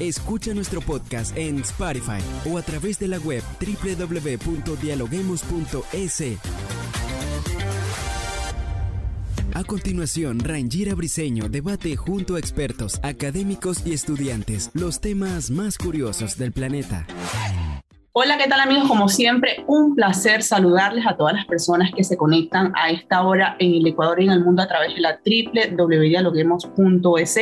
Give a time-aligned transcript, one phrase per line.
[0.00, 6.22] Escucha nuestro podcast en Spotify o a través de la web www.dialoguemos.es.
[9.54, 16.38] A continuación, Rangira Briseño debate junto a expertos, académicos y estudiantes los temas más curiosos
[16.38, 17.04] del planeta.
[18.20, 18.88] Hola, ¿qué tal amigos?
[18.88, 23.54] Como siempre, un placer saludarles a todas las personas que se conectan a esta hora
[23.60, 27.36] en el Ecuador y en el mundo a través de la www.dialoguemos.es,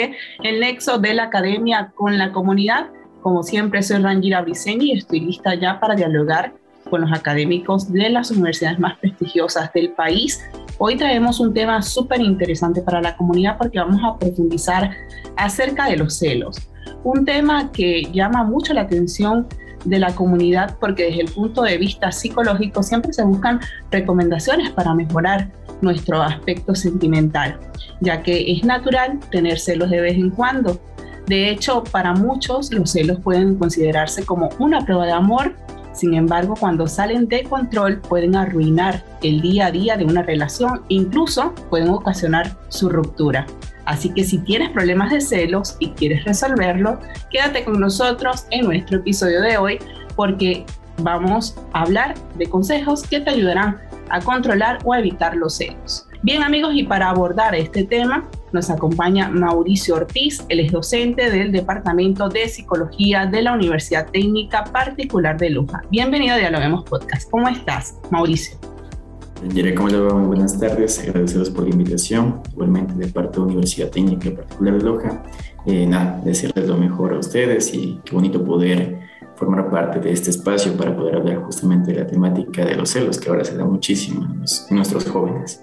[0.45, 2.91] el nexo de la academia con la comunidad.
[3.23, 6.53] Como siempre, soy Rangira Briseño y estoy lista ya para dialogar
[6.91, 10.45] con los académicos de las universidades más prestigiosas del país.
[10.77, 14.91] Hoy traemos un tema súper interesante para la comunidad porque vamos a profundizar
[15.39, 16.59] acerca de los celos.
[17.03, 19.49] Un tema que llama mucho la atención
[19.87, 24.95] de la comunidad porque desde el punto de vista psicológico siempre se buscan recomendaciones para
[24.95, 27.59] mejorar nuestro aspecto sentimental,
[28.01, 30.81] ya que es natural tener celos de vez en cuando.
[31.27, 35.55] De hecho, para muchos los celos pueden considerarse como una prueba de amor
[35.97, 40.83] sin embargo, cuando salen de control pueden arruinar el día a día de una relación,
[40.89, 43.47] incluso pueden ocasionar su ruptura.
[43.87, 46.99] Así que si tienes problemas de celos y quieres resolverlo,
[47.31, 49.79] quédate con nosotros en nuestro episodio de hoy
[50.15, 50.67] porque
[50.99, 53.79] vamos a hablar de consejos que te ayudarán
[54.09, 56.09] a controlar o evitar los celos.
[56.23, 61.53] Bien amigos, y para abordar este tema nos acompaña Mauricio Ortiz, él es docente del
[61.53, 65.83] Departamento de Psicología de la Universidad Técnica Particular de Luja.
[65.91, 67.31] Bienvenido a Dialoguemos Podcast.
[67.31, 68.59] ¿Cómo estás, Mauricio?
[69.43, 70.15] Yere, ¿cómo le va?
[70.15, 70.99] Muy buenas tardes.
[71.01, 72.41] Agradeceros por la invitación.
[72.53, 75.23] Igualmente de parte de la Universidad Técnica Particular de Loja.
[75.67, 79.01] Eh, nada, desearles lo mejor a ustedes y qué bonito poder
[79.37, 83.19] formar parte de este espacio para poder hablar justamente de la temática de los celos,
[83.19, 85.63] que ahora se da muchísimo en nuestros jóvenes.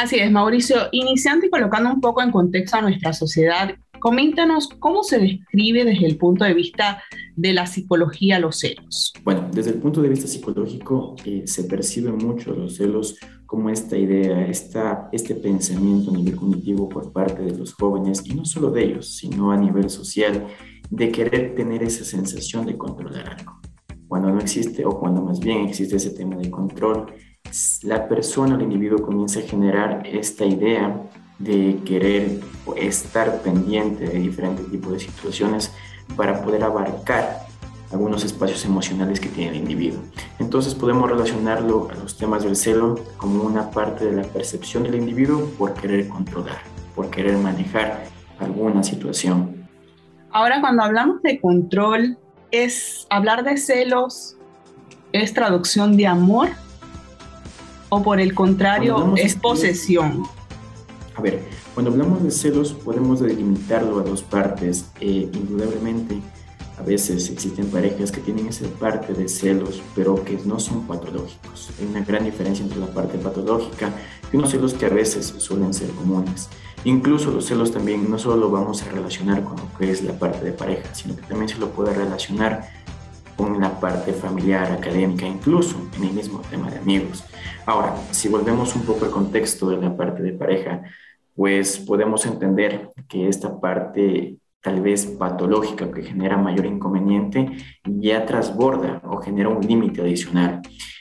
[0.00, 0.76] Así es, Mauricio.
[0.92, 6.06] Iniciando y colocando un poco en contexto a nuestra sociedad, coméntanos cómo se describe desde
[6.06, 7.02] el punto de vista
[7.36, 9.12] de la psicología los celos.
[9.24, 13.98] Bueno, desde el punto de vista psicológico eh, se percibe mucho los celos como esta
[13.98, 18.70] idea, esta, este pensamiento a nivel cognitivo por parte de los jóvenes, y no solo
[18.70, 20.46] de ellos, sino a nivel social,
[20.88, 23.60] de querer tener esa sensación de controlar algo.
[24.08, 27.12] Cuando no existe, o cuando más bien existe ese tema de control,
[27.82, 31.02] la persona, el individuo comienza a generar esta idea
[31.38, 32.40] de querer
[32.76, 35.72] estar pendiente de diferentes tipos de situaciones
[36.16, 37.46] para poder abarcar
[37.92, 40.00] algunos espacios emocionales que tiene el individuo.
[40.38, 44.96] Entonces podemos relacionarlo a los temas del celo como una parte de la percepción del
[44.96, 46.58] individuo por querer controlar,
[46.94, 48.04] por querer manejar
[48.38, 49.68] alguna situación.
[50.30, 52.16] Ahora cuando hablamos de control,
[52.52, 54.36] es hablar de celos,
[55.12, 56.48] es traducción de amor
[57.90, 60.22] o por el contrario es posesión?
[61.14, 61.42] A ver,
[61.74, 64.86] cuando hablamos de celos podemos delimitarlo a dos partes.
[65.00, 66.18] Eh, indudablemente,
[66.78, 71.70] a veces existen parejas que tienen esa parte de celos, pero que no son patológicos.
[71.78, 73.92] Hay una gran diferencia entre la parte patológica
[74.32, 76.48] y unos celos que a veces suelen ser comunes.
[76.84, 80.18] Incluso los celos también no solo lo vamos a relacionar con lo que es la
[80.18, 82.70] parte de pareja, sino que también se lo puede relacionar
[83.40, 87.24] con la parte familiar, académica, incluso en el mismo tema de amigos.
[87.64, 90.82] Ahora, si volvemos un poco al contexto de la parte de pareja,
[91.34, 97.50] pues podemos entender que esta parte tal vez patológica que genera mayor inconveniente
[97.82, 100.60] ya trasborda o genera un límite adicional.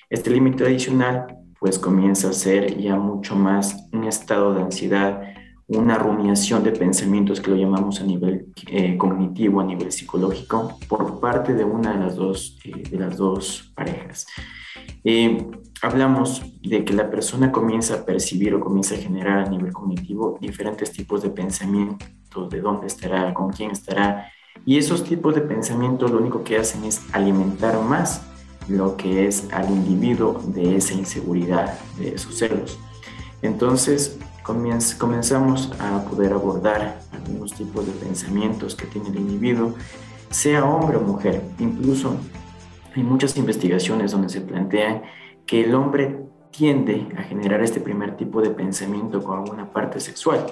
[0.10, 5.24] Este límite adicional pues comienza a ser ya mucho más un estado de ansiedad,
[5.70, 11.20] una rumiación de pensamientos que lo llamamos a nivel eh, cognitivo, a nivel psicológico, por
[11.20, 14.26] parte de una de las dos, eh, de las dos parejas.
[15.04, 15.48] Eh,
[15.82, 20.40] hablamos de que la persona comienza a percibir o comienza a generar a nivel cognitivo
[20.42, 24.32] diferentes tipos de pensamientos, de dónde estará, con quién estará,
[24.66, 28.26] y esos tipos de pensamientos lo único que hacen es alimentar más
[28.68, 32.80] lo que es al individuo de esa inseguridad, de esos celos.
[33.42, 34.20] Entonces,
[34.98, 39.76] comenzamos a poder abordar algunos tipos de pensamientos que tiene el individuo,
[40.30, 41.42] sea hombre o mujer.
[41.60, 42.16] Incluso
[42.96, 45.04] hay muchas investigaciones donde se plantean
[45.46, 50.46] que el hombre tiende a generar este primer tipo de pensamiento con alguna parte sexual,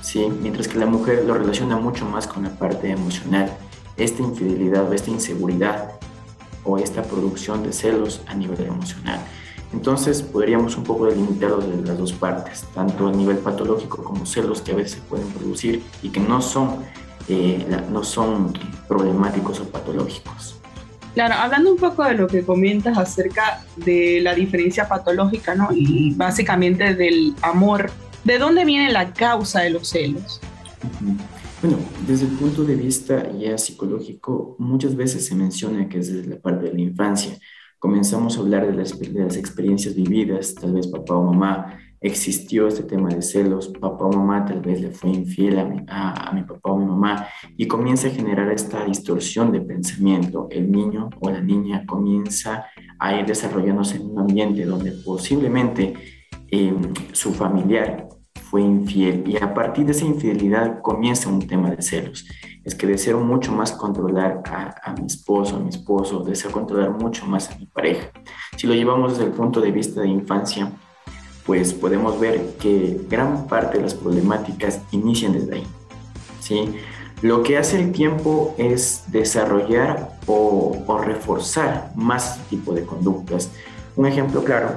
[0.00, 0.28] ¿sí?
[0.40, 3.52] mientras que la mujer lo relaciona mucho más con la parte emocional.
[3.96, 5.92] Esta infidelidad o esta inseguridad
[6.64, 9.20] o esta producción de celos a nivel emocional.
[9.72, 14.60] Entonces podríamos un poco delimitarlo de las dos partes, tanto a nivel patológico como celos
[14.60, 16.76] que a veces pueden producir y que no son,
[17.28, 18.52] eh, no son
[18.86, 20.56] problemáticos o patológicos.
[21.14, 25.68] Claro, hablando un poco de lo que comentas acerca de la diferencia patológica, ¿no?
[25.72, 27.90] Y básicamente del amor,
[28.24, 30.40] ¿de dónde viene la causa de los celos?
[31.60, 36.30] Bueno, desde el punto de vista ya psicológico, muchas veces se menciona que es desde
[36.30, 37.38] la parte de la infancia.
[37.82, 42.68] Comenzamos a hablar de las, de las experiencias vividas, tal vez papá o mamá existió
[42.68, 45.80] este tema de celos, papá o mamá tal vez le fue infiel a mi,
[46.44, 47.26] papá o mi mamá
[47.56, 50.46] y comienza a generar esta distorsión de pensamiento.
[50.52, 52.66] El niño o la niña comienza
[53.00, 55.94] a ir desarrollándose en un ambiente donde posiblemente
[56.52, 58.06] em, su familiar
[58.52, 62.26] fue infiel y a partir de esa infidelidad comienza un tema de celos.
[62.64, 67.24] Es que deseo mucho más controlar a, mi esposo, a mi esposo, deseo controlar mucho
[67.24, 68.10] más a mi pareja.
[68.58, 70.70] Si lo llevamos desde el punto de vista de infancia,
[71.46, 75.66] pues podemos ver que gran parte de las problemáticas inician desde ahí.
[76.40, 76.74] ¿sí?
[77.22, 83.50] Lo que hace el tiempo es desarrollar o, reforzar más tipo de conductas.
[83.96, 84.76] Un ejemplo claro,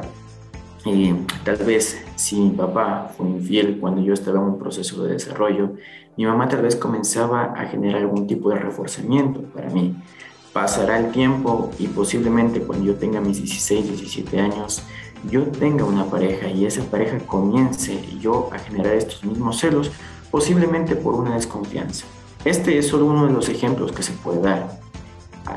[0.85, 5.13] eh, tal vez si mi papá fue infiel cuando yo estaba en un proceso de
[5.13, 5.73] desarrollo,
[6.17, 9.95] mi mamá tal vez comenzaba a generar algún tipo de reforzamiento para mí.
[10.53, 14.83] Pasará el tiempo y posiblemente cuando yo tenga mis 16, 17 años,
[15.29, 19.91] yo tenga una pareja y esa pareja comience yo a generar estos mismos celos,
[20.31, 22.05] posiblemente por una desconfianza.
[22.45, 24.84] Este es solo uno de los ejemplos que se puede dar.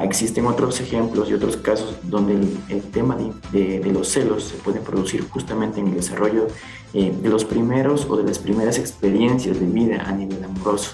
[0.03, 2.35] Existen otros ejemplos y otros casos donde
[2.69, 3.17] el, tema
[3.53, 6.47] de, los celos se puede producir justamente en el desarrollo
[6.95, 10.93] eh, de los primeros o de las primeras experiencias de vida a nivel amoroso.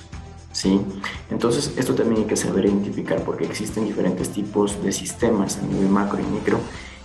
[0.53, 0.81] ¿sí?
[1.31, 5.89] Entonces, esto también hay que saber identificar porque existen diferentes tipos de sistemas a nivel
[5.89, 6.59] macro y micro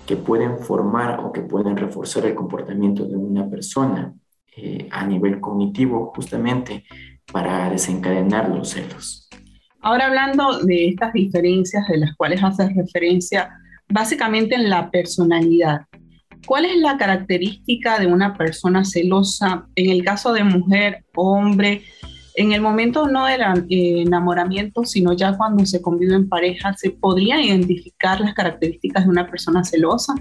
[0.05, 4.13] que pueden formar o que pueden reforzar el comportamiento de una persona
[4.55, 6.85] eh, a nivel cognitivo justamente
[7.31, 9.29] para desencadenar los celos.
[9.81, 13.49] Ahora hablando de estas diferencias de las cuales haces referencia,
[13.89, 15.81] básicamente en la personalidad.
[16.45, 21.83] ¿Cuál es la característica de una persona celosa en el caso de mujer, hombre?
[22.39, 26.91] en el momento no del eh, enamoramiento, sino ya cuando se convive en pareja, ¿se
[26.91, 30.15] podrían identificar las características de una persona celosa?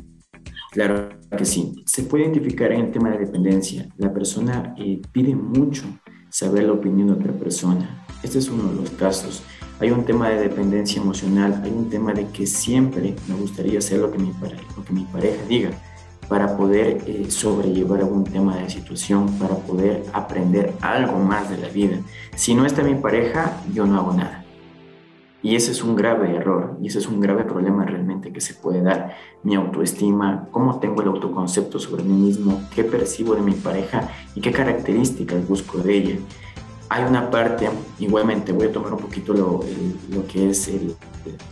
[0.72, 1.75] Claro que sí.
[1.87, 3.87] Se puede identificar en el tema de dependencia.
[3.99, 5.84] La persona eh, pide mucho
[6.28, 8.05] saber la opinión de otra persona.
[8.23, 9.43] Este es uno de los casos.
[9.81, 14.00] Hay un tema de dependencia emocional, hay un tema de que siempre me gustaría hacer
[14.00, 14.32] lo que mi,
[14.76, 15.70] lo que mi pareja diga
[16.29, 21.69] para poder eh, sobrellevar algún tema de situación, para poder aprender algo más de la
[21.69, 21.97] vida.
[22.37, 24.44] Si no está mi pareja, yo no hago nada.
[25.41, 28.55] Y ese es un grave error y ese es un grave problema realmente que se
[28.55, 29.15] puede dar.
[29.44, 34.41] Mi autoestima, cómo tengo el autoconcepto sobre mí mismo, qué percibo de mi pareja y
[34.41, 36.17] qué características busco de ella.
[36.90, 37.69] Hay una parte,
[37.99, 39.61] igualmente voy a tomar un poquito lo,
[40.11, 40.70] lo que es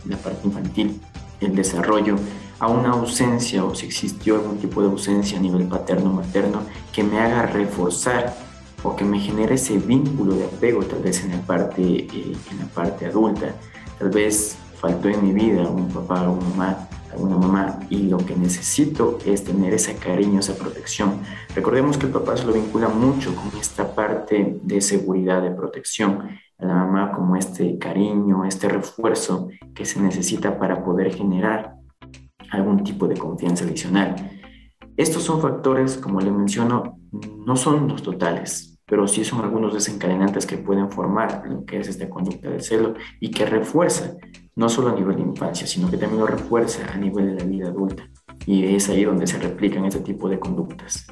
[0.05, 0.99] la parte infantil,
[1.39, 2.15] el desarrollo
[2.59, 6.61] a una ausencia o si existió algún tipo de ausencia a nivel paterno-materno
[6.91, 8.35] que me haga reforzar
[8.83, 12.59] o que me genere ese vínculo de apego tal vez en la parte, eh, en
[12.59, 13.53] la parte adulta.
[13.99, 16.86] Tal vez faltó en mi vida un papá o una mamá,
[17.17, 21.21] alguna mamá y lo que necesito es tener ese cariño, esa protección.
[21.55, 26.39] Recordemos que el papá se lo vincula mucho con esta parte de seguridad, de protección.
[26.59, 31.75] A la mamá como este cariño, este refuerzo que se necesita para poder generar
[32.51, 34.15] algún tipo de confianza adicional.
[34.95, 40.45] Estos son factores, como le menciono, no son los totales, pero sí son algunos desencadenantes
[40.45, 44.15] que pueden formar lo que es esta conducta de celo y que refuerza
[44.55, 47.43] no solo a nivel de infancia, sino que también lo refuerza a nivel de la
[47.43, 48.09] vida adulta.
[48.45, 51.05] Y es ahí donde se replican este tipo de conductas.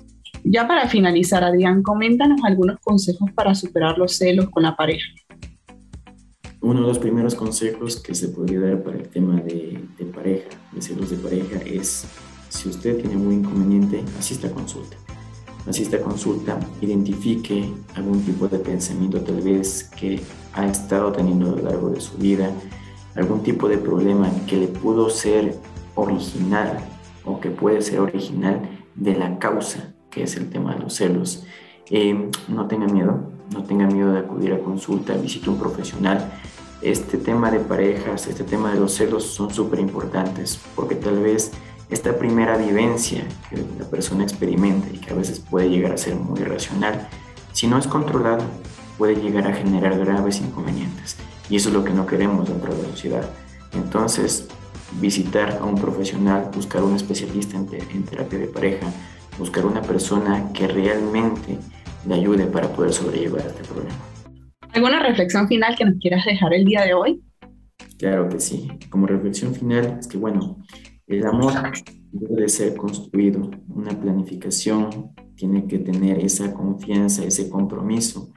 [0.44, 5.06] Ya para finalizar, Adrián, coméntanos algunos consejos para superar los celos con la pareja
[6.66, 10.82] uno de los primeros consejos que se podría dar para el tema de, pareja, de
[10.82, 12.08] celos de pareja, es
[12.50, 14.98] si usted tiene algún inconveniente, asista a consulta.
[15.68, 20.22] Asista a consulta, identifique algún tipo de pensamiento tal vez que
[20.54, 22.52] ha estado teniendo a lo largo de su vida,
[23.16, 25.58] algún tipo de problema que le pudo ser
[25.96, 26.78] original
[27.24, 28.62] o que puede ser original
[28.96, 31.44] de la causa que es el tema de los celos.
[31.90, 36.32] Eh, no tenga miedo, no tenga miedo de acudir a consulta, visite un profesional
[36.82, 41.52] este tema de parejas, este tema de los celos son súper importantes porque tal vez
[41.90, 46.16] esta primera vivencia que la persona experimenta y que a veces puede llegar a ser
[46.16, 47.08] muy irracional,
[47.54, 48.44] si no es controlado,
[48.98, 51.18] puede llegar a generar graves inconvenientes.
[51.50, 53.30] Y eso es lo que no queremos dentro de la sociedad.
[53.74, 54.48] Entonces,
[55.00, 58.88] visitar a un profesional, buscar un especialista en, en terapia de pareja,
[59.38, 61.60] buscar una persona que realmente
[62.08, 63.96] le ayude para poder sobrellevar este problema.
[64.74, 67.22] ¿Alguna reflexión final que nos quieras dejar el día de hoy?
[67.98, 68.68] Claro que sí.
[68.90, 70.58] Como reflexión final es que, bueno,
[71.08, 71.54] el amor
[72.12, 78.32] debe de ser construido, una planificación tiene que tener esa confianza, ese compromiso.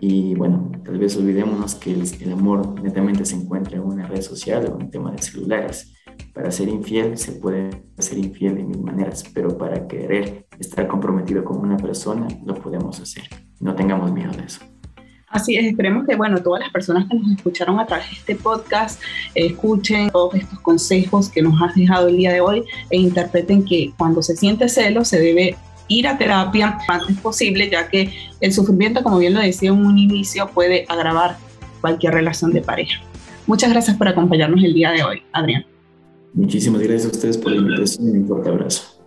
[0.00, 4.22] Y bueno, tal vez olvidémonos que el, el amor netamente se encuentra en una red
[4.22, 5.94] social o en tema de celulares.
[6.32, 11.44] Para ser infiel se puede ser infiel de mil maneras, pero para querer estar comprometido
[11.44, 13.24] con una persona lo podemos hacer.
[13.60, 14.60] No tengamos miedo de eso.
[15.28, 18.36] Así es, esperemos que bueno, todas las personas que nos escucharon a través de este
[18.36, 19.00] podcast
[19.34, 23.92] escuchen todos estos consejos que nos has dejado el día de hoy e interpreten que
[23.98, 25.56] cuando se siente celo se debe
[25.88, 29.98] ir a terapia antes posible, ya que el sufrimiento, como bien lo decía en un
[29.98, 31.36] inicio, puede agravar
[31.80, 33.00] cualquier relación de pareja.
[33.46, 35.64] Muchas gracias por acompañarnos el día de hoy, Adrián.
[36.34, 38.95] Muchísimas gracias a ustedes por la invitación y un fuerte abrazo.